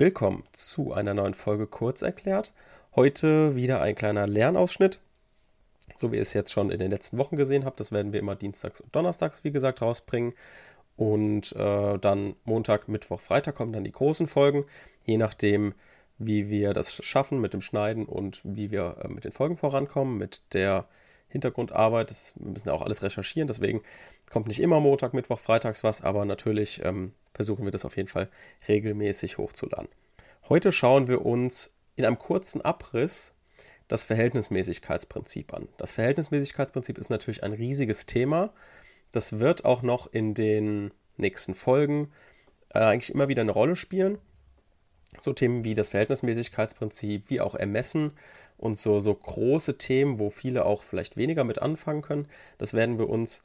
[0.00, 2.54] Willkommen zu einer neuen Folge Kurz erklärt.
[2.96, 4.98] Heute wieder ein kleiner Lernausschnitt.
[5.94, 8.20] So wie ihr es jetzt schon in den letzten Wochen gesehen habt, das werden wir
[8.20, 10.32] immer dienstags und donnerstags, wie gesagt, rausbringen.
[10.96, 14.64] Und äh, dann Montag, Mittwoch, Freitag kommen dann die großen Folgen,
[15.04, 15.74] je nachdem,
[16.16, 20.16] wie wir das schaffen mit dem Schneiden und wie wir äh, mit den Folgen vorankommen,
[20.16, 20.88] mit der
[21.30, 22.10] Hintergrundarbeit.
[22.10, 23.82] Das, wir müssen ja auch alles recherchieren, deswegen
[24.30, 28.08] kommt nicht immer Montag, Mittwoch, Freitags was, aber natürlich ähm, versuchen wir das auf jeden
[28.08, 28.28] Fall
[28.68, 29.88] regelmäßig hochzuladen.
[30.48, 33.34] Heute schauen wir uns in einem kurzen Abriss
[33.88, 35.68] das Verhältnismäßigkeitsprinzip an.
[35.76, 38.52] Das Verhältnismäßigkeitsprinzip ist natürlich ein riesiges Thema.
[39.12, 42.12] Das wird auch noch in den nächsten Folgen
[42.72, 44.18] äh, eigentlich immer wieder eine Rolle spielen.
[45.18, 48.12] So Themen wie das Verhältnismäßigkeitsprinzip, wie auch Ermessen
[48.60, 52.28] und so, so große Themen, wo viele auch vielleicht weniger mit anfangen können,
[52.58, 53.42] das werden wir uns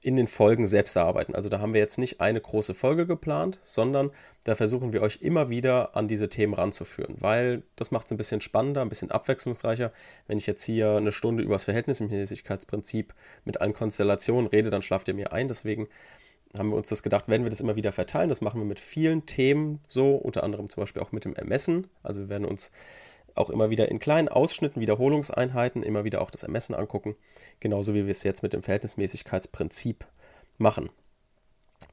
[0.00, 1.34] in den Folgen selbst erarbeiten.
[1.34, 4.10] Also da haben wir jetzt nicht eine große Folge geplant, sondern
[4.42, 8.16] da versuchen wir euch immer wieder an diese Themen ranzuführen, weil das macht es ein
[8.16, 9.92] bisschen spannender, ein bisschen abwechslungsreicher.
[10.26, 15.06] Wenn ich jetzt hier eine Stunde über das Verhältnismäßigkeitsprinzip mit allen Konstellationen rede, dann schlaft
[15.06, 15.46] ihr mir ein.
[15.46, 15.86] Deswegen
[16.58, 18.80] haben wir uns das gedacht, wenn wir das immer wieder verteilen, das machen wir mit
[18.80, 21.86] vielen Themen so, unter anderem zum Beispiel auch mit dem Ermessen.
[22.02, 22.72] Also wir werden uns
[23.34, 27.16] auch immer wieder in kleinen Ausschnitten, Wiederholungseinheiten, immer wieder auch das Ermessen angucken,
[27.60, 30.04] genauso wie wir es jetzt mit dem Verhältnismäßigkeitsprinzip
[30.58, 30.90] machen.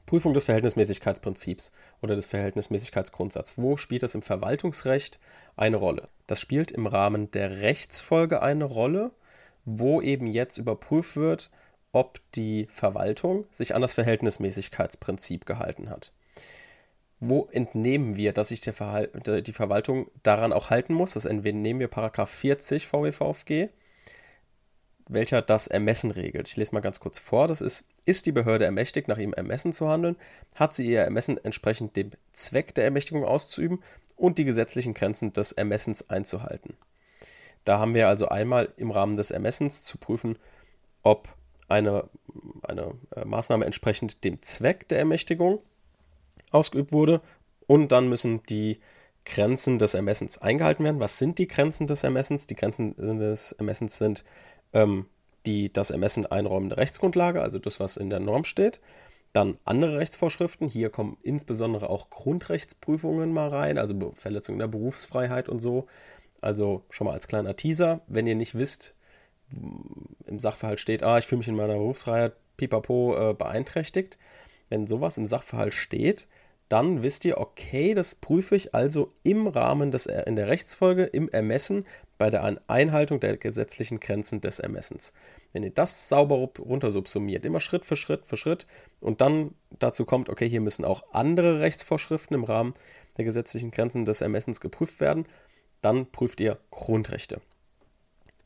[0.06, 3.58] Prüfung des Verhältnismäßigkeitsprinzips oder des Verhältnismäßigkeitsgrundsatzes.
[3.58, 5.20] Wo spielt das im Verwaltungsrecht
[5.56, 6.10] eine Rolle?
[6.28, 9.12] Das spielt im Rahmen der Rechtsfolge eine Rolle,
[9.66, 11.52] wo eben jetzt überprüft wird,
[11.92, 16.12] ob die Verwaltung sich an das Verhältnismäßigkeitsprinzip gehalten hat
[17.20, 21.14] wo entnehmen wir, dass sich die Verwaltung daran auch halten muss?
[21.14, 23.70] Das entnehmen wir Paragraph 40 VWVFG,
[25.08, 26.48] welcher das Ermessen regelt.
[26.48, 27.48] Ich lese mal ganz kurz vor.
[27.48, 30.16] Das ist, ist die Behörde ermächtigt, nach ihrem Ermessen zu handeln?
[30.56, 33.84] Hat sie ihr Ermessen entsprechend dem Zweck der Ermächtigung auszuüben
[34.16, 36.78] und die gesetzlichen Grenzen des Ermessens einzuhalten?
[37.66, 40.40] Da haben wir also einmal im Rahmen des Ermessens zu prüfen,
[41.04, 41.28] ob
[41.68, 42.10] eine,
[42.64, 45.60] eine äh, Maßnahme entsprechend dem Zweck der Ermächtigung
[46.52, 47.22] ausgeübt wurde.
[47.68, 48.80] Und dann müssen die
[49.26, 51.00] Grenzen des Ermessens eingehalten werden.
[51.00, 52.48] Was sind die Grenzen des Ermessens?
[52.48, 54.24] Die Grenzen des Ermessens sind
[54.74, 55.06] ähm,
[55.46, 58.80] die das Ermessen einräumende Rechtsgrundlage, also das, was in der Norm steht.
[59.34, 60.68] Dann andere Rechtsvorschriften.
[60.68, 65.88] Hier kommen insbesondere auch Grundrechtsprüfungen mal rein, also Verletzung der Berufsfreiheit und so.
[66.42, 68.96] Also schon mal als kleiner Teaser, wenn ihr nicht wisst,
[70.26, 74.18] im Sachverhalt steht, ah, ich fühle mich in meiner Berufsfreiheit pipapo äh, beeinträchtigt.
[74.70, 76.28] Wenn sowas im Sachverhalt steht,
[76.70, 81.28] dann wisst ihr, okay, das prüfe ich also im Rahmen des in der Rechtsfolge, im
[81.28, 81.86] Ermessen,
[82.20, 85.14] bei der Einhaltung der gesetzlichen Grenzen des Ermessens.
[85.52, 88.68] Wenn ihr das sauber runtersubsumiert, immer Schritt für Schritt für Schritt
[89.00, 92.76] und dann dazu kommt, okay, hier müssen auch andere Rechtsvorschriften im Rahmen
[93.18, 95.26] der gesetzlichen Grenzen des Ermessens geprüft werden,
[95.82, 97.42] dann prüft ihr Grundrechte.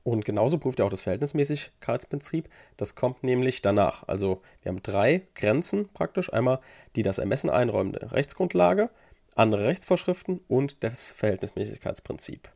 [0.03, 2.50] Und genauso prüft er auch das Verhältnismäßigkeitsprinzip.
[2.75, 4.08] Das kommt nämlich danach.
[4.08, 6.31] Also wir haben drei Grenzen praktisch.
[6.31, 6.59] Einmal
[6.96, 8.90] die das Ermessen einräumende Rechtsgrundlage,
[9.36, 12.50] andere Rechtsvorschriften und das Verhältnismäßigkeitsprinzip.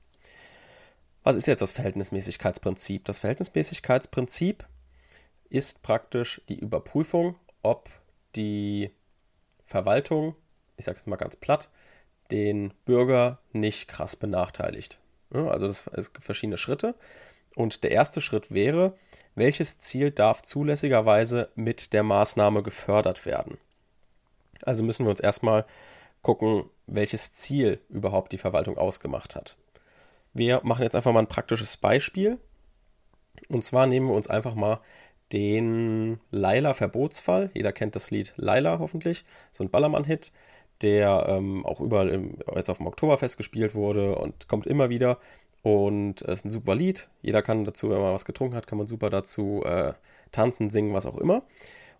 [1.24, 3.06] Was ist jetzt das Verhältnismäßigkeitsprinzip?
[3.06, 4.66] Das Verhältnismäßigkeitsprinzip
[5.50, 7.90] ist praktisch die Überprüfung, ob
[8.36, 8.92] die
[9.66, 10.36] Verwaltung,
[10.76, 11.70] ich sage es mal ganz platt,
[12.32, 15.00] den Bürger nicht krass benachteiligt.
[15.32, 16.96] Also das, es gibt verschiedene Schritte.
[17.56, 18.96] Und der erste Schritt wäre,
[19.36, 23.58] welches Ziel darf zulässigerweise mit der Maßnahme gefördert werden?
[24.64, 25.66] Also müssen wir uns erstmal
[26.22, 29.58] gucken, welches Ziel überhaupt die Verwaltung ausgemacht hat.
[30.34, 32.38] Wir machen jetzt einfach mal ein praktisches Beispiel.
[33.50, 34.82] Und zwar nehmen wir uns einfach mal
[35.34, 37.50] den Laila-Verbotsfall.
[37.54, 39.26] Jeder kennt das Lied Laila hoffentlich.
[39.52, 40.32] So ein Ballermann-Hit,
[40.82, 45.20] der ähm, auch überall im, jetzt auf dem Oktoberfest gespielt wurde und kommt immer wieder.
[45.62, 47.10] Und es ist ein super Lied.
[47.22, 49.94] Jeder kann dazu, wenn man was getrunken hat, kann man super dazu äh,
[50.32, 51.44] tanzen, singen, was auch immer.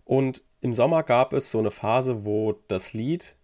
[0.04, 3.36] Und im Sommer gab es so eine Phase, wo das Lied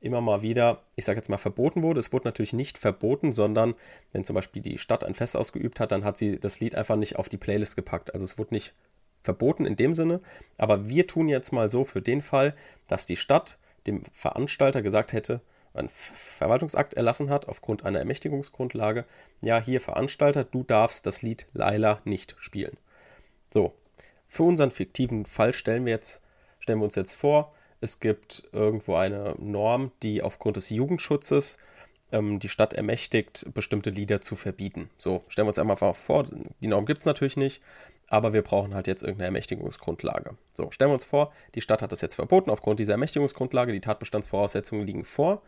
[0.00, 2.00] immer mal wieder, ich sage jetzt mal, verboten wurde.
[2.00, 3.74] Es wurde natürlich nicht verboten, sondern
[4.12, 6.96] wenn zum Beispiel die Stadt ein Fest ausgeübt hat, dann hat sie das Lied einfach
[6.96, 8.14] nicht auf die Playlist gepackt.
[8.14, 8.74] Also es wurde nicht
[9.22, 10.20] verboten in dem Sinne.
[10.56, 12.54] Aber wir tun jetzt mal so für den Fall,
[12.88, 15.40] dass die Stadt dem Veranstalter gesagt hätte,
[15.74, 19.04] einen Verwaltungsakt erlassen hat aufgrund einer Ermächtigungsgrundlage,
[19.40, 22.76] ja, hier Veranstalter, du darfst das Lied Laila nicht spielen.
[23.52, 23.72] So,
[24.26, 26.22] für unseren fiktiven Fall stellen wir, jetzt,
[26.58, 31.58] stellen wir uns jetzt vor, es gibt irgendwo eine Norm, die aufgrund des Jugendschutzes
[32.12, 34.90] die Stadt ermächtigt, bestimmte Lieder zu verbieten.
[34.98, 36.24] So, stellen wir uns einmal vor,
[36.60, 37.62] die Norm gibt es natürlich nicht,
[38.08, 40.36] aber wir brauchen halt jetzt irgendeine Ermächtigungsgrundlage.
[40.54, 43.80] So, stellen wir uns vor, die Stadt hat das jetzt verboten aufgrund dieser Ermächtigungsgrundlage, die
[43.80, 45.42] Tatbestandsvoraussetzungen liegen vor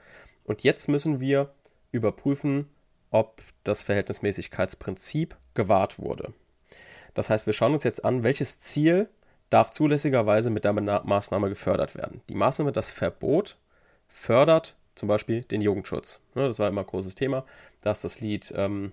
[0.45, 1.53] und jetzt müssen wir
[1.91, 2.69] überprüfen,
[3.11, 6.33] ob das Verhältnismäßigkeitsprinzip gewahrt wurde.
[7.15, 9.09] Das heißt, wir schauen uns jetzt an, welches Ziel
[9.51, 12.23] darf zulässigerweise mit der Maßnahme gefördert werden.
[12.31, 13.59] Die Maßnahme, das Verbot,
[14.09, 16.21] fördert zum Beispiel den Jugendschutz.
[16.35, 17.45] Das war immer ein großes Thema,
[17.81, 18.93] dass das Lied ähm,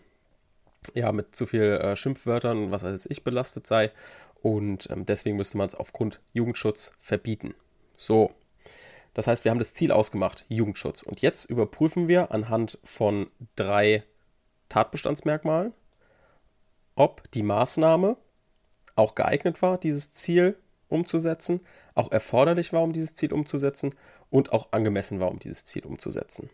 [0.93, 3.91] ja, mit zu viel äh, Schimpfwörtern, was als ich belastet sei.
[4.41, 7.53] Und ähm, deswegen müsste man es aufgrund Jugendschutz verbieten.
[7.95, 8.31] So.
[9.13, 11.03] Das heißt, wir haben das Ziel ausgemacht, Jugendschutz.
[11.03, 14.03] Und jetzt überprüfen wir anhand von drei
[14.69, 15.73] Tatbestandsmerkmalen,
[16.95, 18.17] ob die Maßnahme
[18.95, 20.57] auch geeignet war, dieses Ziel
[20.87, 21.61] umzusetzen,
[21.99, 23.93] auch erforderlich war, um dieses Ziel umzusetzen
[24.29, 26.49] und auch angemessen war, um dieses Ziel umzusetzen.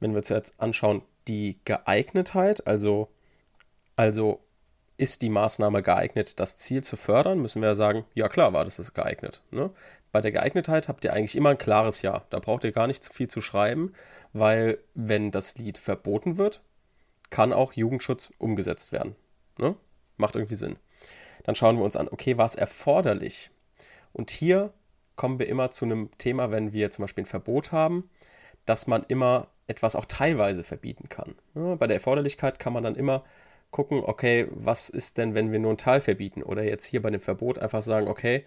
[0.00, 3.08] Wenn wir uns jetzt anschauen, die Geeignetheit, also,
[3.96, 4.40] also
[4.96, 8.64] ist die Maßnahme geeignet, das Ziel zu fördern, müssen wir ja sagen, ja klar, war
[8.64, 9.42] das ist geeignet.
[9.50, 9.70] Ne?
[10.10, 12.24] Bei der Geeignetheit habt ihr eigentlich immer ein klares Ja.
[12.30, 13.92] Da braucht ihr gar nicht zu viel zu schreiben,
[14.32, 16.62] weil wenn das Lied verboten wird,
[17.28, 19.16] kann auch Jugendschutz umgesetzt werden.
[19.58, 19.76] Ne?
[20.16, 20.76] Macht irgendwie Sinn.
[21.44, 23.50] Dann schauen wir uns an, okay, war es erforderlich?
[24.16, 24.72] Und hier
[25.14, 28.08] kommen wir immer zu einem Thema, wenn wir zum Beispiel ein Verbot haben,
[28.64, 31.34] dass man immer etwas auch teilweise verbieten kann.
[31.54, 33.24] Ja, bei der Erforderlichkeit kann man dann immer
[33.70, 36.42] gucken, okay, was ist denn, wenn wir nur einen Teil verbieten?
[36.42, 38.46] Oder jetzt hier bei dem Verbot einfach sagen, okay,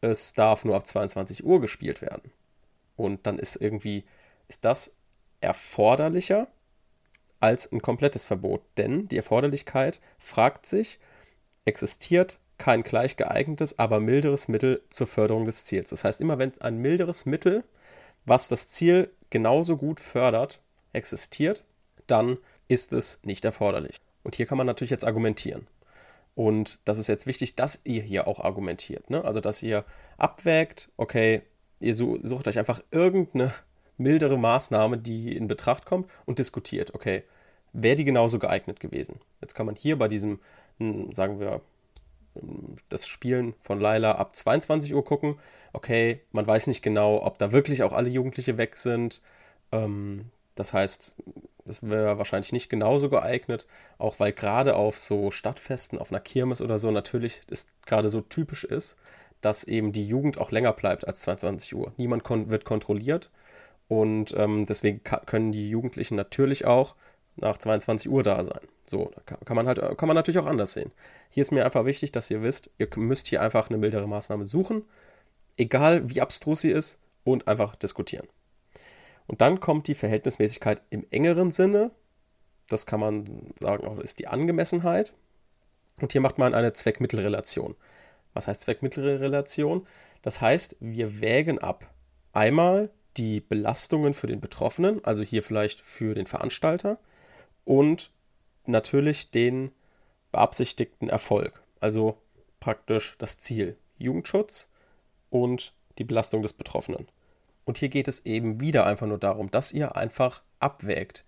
[0.00, 2.30] es darf nur ab 22 Uhr gespielt werden.
[2.94, 4.04] Und dann ist irgendwie,
[4.46, 4.94] ist das
[5.40, 6.46] erforderlicher
[7.40, 8.62] als ein komplettes Verbot.
[8.76, 11.00] Denn die Erforderlichkeit fragt sich,
[11.64, 15.90] existiert kein gleich geeignetes, aber milderes Mittel zur Förderung des Ziels.
[15.90, 17.64] Das heißt, immer wenn ein milderes Mittel,
[18.26, 20.60] was das Ziel genauso gut fördert,
[20.92, 21.64] existiert,
[22.06, 22.36] dann
[22.68, 23.96] ist es nicht erforderlich.
[24.22, 25.66] Und hier kann man natürlich jetzt argumentieren.
[26.34, 29.08] Und das ist jetzt wichtig, dass ihr hier auch argumentiert.
[29.10, 29.24] Ne?
[29.24, 29.84] Also, dass ihr
[30.18, 31.42] abwägt, okay,
[31.80, 33.54] ihr sucht euch einfach irgendeine
[33.96, 37.22] mildere Maßnahme, die in Betracht kommt und diskutiert, okay,
[37.72, 39.18] wäre die genauso geeignet gewesen.
[39.40, 40.40] Jetzt kann man hier bei diesem,
[40.78, 41.62] hm, sagen wir,
[42.88, 45.38] das Spielen von Laila ab 22 Uhr gucken.
[45.72, 49.22] Okay, man weiß nicht genau, ob da wirklich auch alle Jugendliche weg sind.
[49.72, 51.14] Ähm, das heißt,
[51.66, 53.66] es wäre wahrscheinlich nicht genauso geeignet,
[53.98, 58.20] auch weil gerade auf so Stadtfesten, auf einer Kirmes oder so natürlich es gerade so
[58.20, 58.96] typisch ist,
[59.40, 61.92] dass eben die Jugend auch länger bleibt als 22 Uhr.
[61.96, 63.30] Niemand kon wird kontrolliert
[63.88, 66.94] und ähm, deswegen können die Jugendlichen natürlich auch
[67.40, 68.60] nach 22 Uhr da sein.
[68.86, 70.92] So, kann man halt, kann man natürlich auch anders sehen.
[71.30, 74.44] Hier ist mir einfach wichtig, dass ihr wisst, ihr müsst hier einfach eine mildere Maßnahme
[74.44, 74.84] suchen,
[75.56, 78.26] egal wie abstrus sie ist, und einfach diskutieren.
[79.26, 81.92] Und dann kommt die Verhältnismäßigkeit im engeren Sinne.
[82.68, 85.14] Das kann man sagen, auch ist die Angemessenheit.
[86.00, 87.76] Und hier macht man eine Zweckmittelrelation.
[88.32, 89.86] Was heißt Zweckmittelrelation?
[90.22, 91.92] Das heißt, wir wägen ab
[92.32, 96.98] einmal die Belastungen für den Betroffenen, also hier vielleicht für den Veranstalter,
[97.70, 98.10] und
[98.66, 99.70] natürlich den
[100.32, 102.18] beabsichtigten Erfolg, also
[102.58, 104.68] praktisch das Ziel Jugendschutz
[105.30, 107.06] und die Belastung des Betroffenen.
[107.64, 111.24] Und hier geht es eben wieder einfach nur darum, dass ihr einfach abwägt.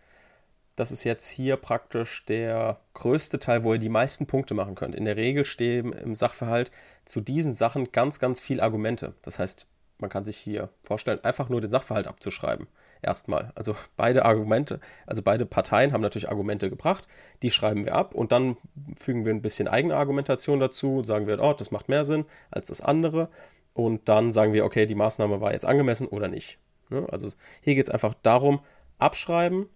[0.75, 4.97] Das ist jetzt hier praktisch der größte Teil, wo ihr die meisten Punkte machen könnt.
[4.97, 6.73] In der Regel stehen im Sachverhalt
[7.05, 9.15] zu diesen Sachen ganz, ganz viele Argumente.
[9.23, 9.69] Das heißt,
[9.99, 12.67] man kann sich hier vorstellen, einfach nur den Sachverhalt abzuschreiben
[13.03, 13.53] erstmal.
[13.55, 17.07] Also beide Argumente, also beide Parteien haben natürlich Argumente gebracht,
[17.43, 18.57] die schreiben wir ab und dann
[18.97, 22.69] fügen wir ein bisschen eigene Argumentation dazu, sagen wir, oh, das macht mehr Sinn als
[22.69, 23.29] das andere
[23.75, 26.59] und dann sagen wir, okay, die Maßnahme war jetzt angemessen oder nicht.
[26.91, 27.05] Ne?
[27.11, 27.29] Also
[27.63, 28.61] hier geht es einfach darum,
[28.99, 29.67] abschreiben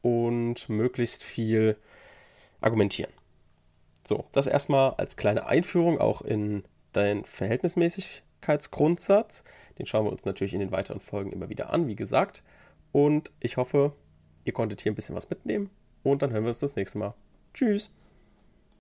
[0.00, 1.76] und möglichst viel
[2.60, 3.12] argumentieren.
[4.04, 9.44] So, das erstmal als kleine Einführung auch in deinen Verhältnismäßigkeitsgrundsatz.
[9.78, 12.42] Den schauen wir uns natürlich in den weiteren Folgen immer wieder an, wie gesagt.
[12.92, 13.92] Und ich hoffe,
[14.44, 15.70] ihr konntet hier ein bisschen was mitnehmen.
[16.02, 17.14] Und dann hören wir uns das nächste Mal.
[17.54, 17.90] Tschüss.